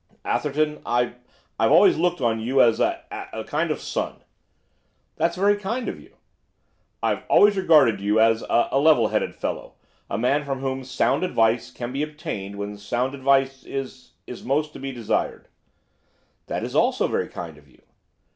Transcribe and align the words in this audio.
'Atherton, 0.25 0.81
I 0.83 1.13
I've 1.59 1.71
always 1.71 1.95
looked 1.95 2.21
on 2.21 2.39
you 2.39 2.59
as 2.59 2.79
a 2.79 3.03
a 3.31 3.43
kind 3.43 3.69
of 3.69 3.77
a 3.77 3.81
son.' 3.81 4.23
'That's 5.15 5.35
very 5.35 5.55
kind 5.57 5.87
of 5.87 5.99
you.' 5.99 6.17
'I've 7.03 7.21
always 7.29 7.55
regarded 7.55 8.01
you 8.01 8.19
as 8.19 8.41
a 8.41 8.69
a 8.71 8.79
level 8.79 9.09
headed 9.09 9.35
fellow; 9.35 9.75
a 10.09 10.17
man 10.17 10.43
from 10.43 10.61
whom 10.61 10.83
sound 10.83 11.23
advice 11.23 11.69
can 11.69 11.91
be 11.93 12.01
obtained 12.01 12.55
when 12.55 12.79
sound 12.79 13.13
advice 13.13 13.63
is 13.63 14.13
is 14.25 14.43
most 14.43 14.73
to 14.73 14.79
be 14.79 14.91
desired.' 14.91 15.49
'That 16.47 16.73
also 16.73 17.05
is 17.05 17.11
very 17.11 17.27
kind 17.27 17.59
of 17.59 17.67
you. 17.67 17.83